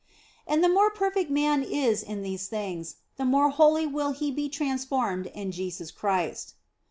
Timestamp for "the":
0.63-0.67, 3.17-3.23